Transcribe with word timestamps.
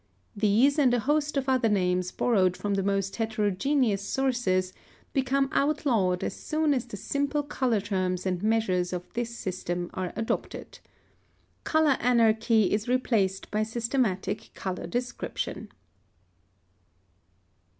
These 0.35 0.79
and 0.79 0.91
a 0.95 0.99
host 1.01 1.37
of 1.37 1.47
other 1.47 1.69
names 1.69 2.11
borrowed 2.11 2.57
from 2.57 2.73
the 2.73 2.81
most 2.81 3.17
heterogeneous 3.17 4.01
sources, 4.01 4.73
become 5.13 5.47
outlawed 5.51 6.23
as 6.23 6.35
soon 6.35 6.73
as 6.73 6.87
the 6.87 6.97
simple 6.97 7.43
color 7.43 7.79
terms 7.79 8.25
and 8.25 8.41
measures 8.41 8.93
of 8.93 9.03
this 9.13 9.37
system 9.37 9.91
are 9.93 10.11
adopted. 10.15 10.79
Color 11.65 11.97
anarchy 11.99 12.71
is 12.73 12.87
replaced 12.87 13.51
by 13.51 13.61
systematic 13.61 14.49
color 14.55 14.87
description. 14.87 15.69